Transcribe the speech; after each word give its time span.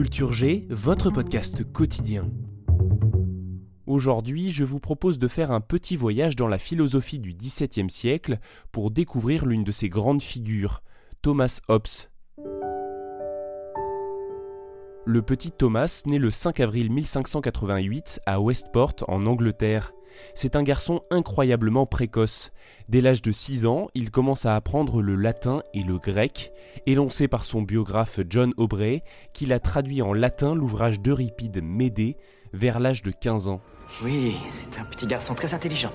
Culture 0.00 0.32
G, 0.32 0.66
votre 0.70 1.10
podcast 1.10 1.62
quotidien. 1.74 2.30
Aujourd'hui, 3.84 4.50
je 4.50 4.64
vous 4.64 4.80
propose 4.80 5.18
de 5.18 5.28
faire 5.28 5.50
un 5.50 5.60
petit 5.60 5.94
voyage 5.94 6.36
dans 6.36 6.48
la 6.48 6.56
philosophie 6.56 7.18
du 7.18 7.34
XVIIe 7.34 7.90
siècle 7.90 8.38
pour 8.72 8.90
découvrir 8.90 9.44
l'une 9.44 9.62
de 9.62 9.70
ses 9.70 9.90
grandes 9.90 10.22
figures, 10.22 10.82
Thomas 11.20 11.60
Hobbes. 11.68 12.08
Le 15.06 15.22
petit 15.22 15.50
Thomas 15.50 16.02
naît 16.04 16.18
le 16.18 16.30
5 16.30 16.60
avril 16.60 16.92
1588 16.92 18.20
à 18.26 18.38
Westport 18.38 18.96
en 19.08 19.24
Angleterre. 19.24 19.92
C'est 20.34 20.56
un 20.56 20.62
garçon 20.62 21.00
incroyablement 21.10 21.86
précoce. 21.86 22.50
Dès 22.90 23.00
l'âge 23.00 23.22
de 23.22 23.32
6 23.32 23.64
ans, 23.64 23.88
il 23.94 24.10
commence 24.10 24.44
à 24.44 24.56
apprendre 24.56 25.00
le 25.00 25.16
latin 25.16 25.62
et 25.72 25.82
le 25.82 25.98
grec, 25.98 26.52
énoncé 26.84 27.28
par 27.28 27.44
son 27.44 27.62
biographe 27.62 28.20
John 28.28 28.52
Aubrey, 28.58 29.02
qu'il 29.32 29.54
a 29.54 29.58
traduit 29.58 30.02
en 30.02 30.12
latin 30.12 30.54
l'ouvrage 30.54 31.00
d'Euripide 31.00 31.62
Médée 31.62 32.18
vers 32.52 32.78
l'âge 32.78 33.02
de 33.02 33.10
15 33.10 33.48
ans. 33.48 33.62
Oui, 34.02 34.36
c'est 34.50 34.78
un 34.78 34.84
petit 34.84 35.06
garçon 35.06 35.34
très 35.34 35.54
intelligent. 35.54 35.92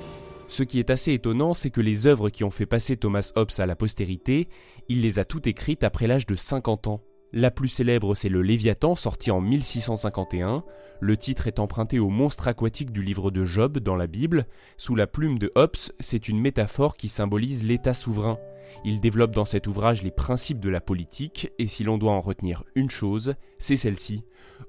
Ce 0.47 0.63
qui 0.63 0.79
est 0.79 0.89
assez 0.89 1.13
étonnant, 1.13 1.53
c'est 1.53 1.69
que 1.69 1.81
les 1.81 2.07
œuvres 2.07 2.29
qui 2.29 2.43
ont 2.43 2.51
fait 2.51 2.65
passer 2.65 2.97
Thomas 2.97 3.31
Hobbes 3.35 3.51
à 3.59 3.67
la 3.67 3.75
postérité, 3.75 4.47
il 4.89 5.01
les 5.01 5.19
a 5.19 5.25
toutes 5.25 5.45
écrites 5.45 5.83
après 5.83 6.07
l'âge 6.07 6.25
de 6.25 6.35
50 6.35 6.87
ans. 6.87 7.01
La 7.37 7.51
plus 7.51 7.67
célèbre, 7.67 8.15
c'est 8.15 8.29
le 8.29 8.41
Léviathan, 8.41 8.95
sorti 8.95 9.29
en 9.29 9.41
1651. 9.41 10.63
Le 11.01 11.17
titre 11.17 11.47
est 11.47 11.59
emprunté 11.59 11.99
au 11.99 12.07
monstre 12.07 12.47
aquatique 12.47 12.93
du 12.93 13.03
livre 13.03 13.29
de 13.29 13.43
Job 13.43 13.79
dans 13.79 13.97
la 13.97 14.07
Bible. 14.07 14.45
Sous 14.77 14.95
la 14.95 15.05
plume 15.05 15.37
de 15.37 15.51
Hobbes, 15.55 15.75
c'est 15.99 16.29
une 16.29 16.39
métaphore 16.39 16.95
qui 16.95 17.09
symbolise 17.09 17.61
l'État 17.63 17.93
souverain. 17.93 18.39
Il 18.85 19.01
développe 19.01 19.35
dans 19.35 19.43
cet 19.43 19.67
ouvrage 19.67 20.01
les 20.01 20.11
principes 20.11 20.61
de 20.61 20.69
la 20.69 20.79
politique, 20.79 21.51
et 21.59 21.67
si 21.67 21.83
l'on 21.83 21.97
doit 21.97 22.13
en 22.13 22.21
retenir 22.21 22.63
une 22.73 22.89
chose, 22.89 23.35
c'est 23.59 23.75
celle-ci. 23.75 24.23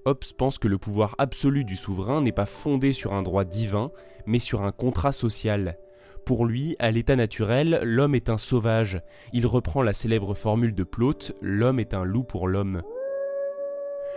Hobbes 0.05 0.25
pense 0.37 0.59
que 0.59 0.67
le 0.67 0.77
pouvoir 0.77 1.15
absolu 1.19 1.63
du 1.63 1.77
souverain 1.77 2.21
n'est 2.21 2.33
pas 2.33 2.47
fondé 2.47 2.93
sur 2.93 3.15
un 3.15 3.23
droit 3.23 3.45
divin, 3.45 3.93
mais 4.27 4.41
sur 4.41 4.63
un 4.63 4.73
contrat 4.73 5.13
social. 5.13 5.79
Pour 6.27 6.45
lui, 6.45 6.75
à 6.81 6.91
l'état 6.91 7.15
naturel, 7.15 7.79
l'homme 7.85 8.17
est 8.17 8.29
un 8.31 8.37
sauvage. 8.37 9.01
Il 9.33 9.47
reprend 9.47 9.81
la 9.81 9.93
célèbre 9.93 10.35
formule 10.35 10.75
de 10.75 10.83
Plaute 10.83 11.33
L'homme 11.41 11.79
est 11.79 11.95
un 11.95 12.03
loup 12.03 12.25
pour 12.25 12.49
l'homme. 12.49 12.83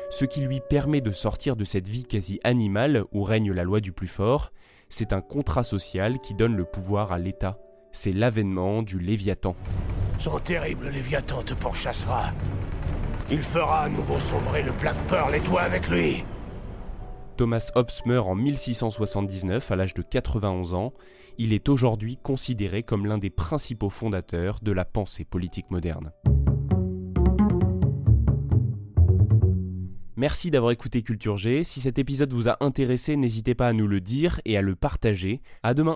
Ce 0.10 0.26
qui 0.26 0.42
lui 0.42 0.60
permet 0.60 1.02
de 1.02 1.12
sortir 1.12 1.56
de 1.56 1.64
cette 1.64 1.88
vie 1.88 2.06
quasi 2.06 2.40
animale 2.44 3.04
où 3.12 3.22
règne 3.22 3.54
la 3.54 3.64
loi 3.64 3.80
du 3.80 3.92
plus 3.92 4.08
fort, 4.08 4.52
c'est 4.90 5.14
un 5.14 5.22
contrat 5.22 5.62
social 5.62 6.18
qui 6.20 6.34
donne 6.34 6.58
le 6.58 6.66
pouvoir 6.66 7.12
à 7.12 7.20
l'État. 7.20 7.60
C'est 7.92 8.12
l'avènement 8.12 8.82
du 8.82 8.98
Léviathan. 8.98 9.56
Son 10.18 10.40
terrible 10.40 10.90
Léviathan 10.90 11.44
te 11.44 11.54
pourchassera. 11.54 12.32
Il 13.30 13.44
fera 13.44 13.82
à 13.82 13.90
nouveau 13.90 14.20
sombrer 14.20 14.64
le 14.64 14.72
Black 14.72 14.98
Pearl 15.10 15.36
et 15.36 15.42
toi 15.42 15.62
avec 15.62 15.88
lui. 15.88 16.24
Thomas 17.40 17.72
Hobbes 17.74 18.02
meurt 18.06 18.28
en 18.28 18.36
1679 18.36 19.72
à 19.72 19.78
l'âge 19.78 19.94
de 19.94 20.02
91 20.02 20.74
ans. 20.74 20.94
Il 21.38 21.54
est 21.54 21.70
aujourd'hui 21.70 22.18
considéré 22.22 22.84
comme 22.84 23.06
l'un 23.06 23.18
des 23.18 23.30
principaux 23.30 23.90
fondateurs 23.90 24.60
de 24.62 24.74
la 24.74 24.84
pensée 24.84 25.24
politique 25.24 25.72
moderne. 25.72 26.12
Merci 30.18 30.52
d'avoir 30.52 30.74
écouté 30.74 31.02
Culture 31.02 31.38
G. 31.38 31.64
Si 31.64 31.80
cet 31.80 31.98
épisode 31.98 32.34
vous 32.34 32.50
a 32.50 32.58
intéressé, 32.60 33.16
n'hésitez 33.16 33.56
pas 33.56 33.70
à 33.70 33.74
nous 33.74 33.88
le 33.88 34.02
dire 34.02 34.42
et 34.44 34.58
à 34.58 34.62
le 34.62 34.76
partager. 34.76 35.42
À 35.64 35.74
demain. 35.74 35.96